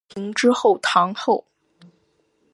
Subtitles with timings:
[0.09, 1.45] 和平之后堂后。